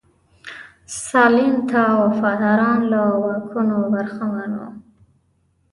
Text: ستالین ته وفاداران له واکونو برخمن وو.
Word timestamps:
ستالین 1.01 1.55
ته 1.69 1.81
وفاداران 2.01 2.79
له 2.91 3.01
واکونو 3.23 3.77
برخمن 3.93 4.51
وو. 4.59 4.69